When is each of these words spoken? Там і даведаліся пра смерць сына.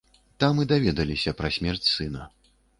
Там 0.43 0.61
і 0.63 0.65
даведаліся 0.71 1.35
пра 1.43 1.53
смерць 1.61 1.85
сына. 1.93 2.27